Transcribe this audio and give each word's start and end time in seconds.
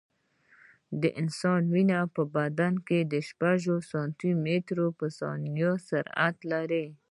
د 1.01 1.03
انسان 1.21 1.61
وینه 1.73 1.99
په 2.15 2.21
بدن 2.35 2.73
کې 2.87 2.99
شپږ 3.29 3.59
سانتي 3.91 4.31
متره 4.43 4.87
په 4.99 5.05
ثانیه 5.17 5.71
سرعت 5.89 6.37
لري. 6.51 6.85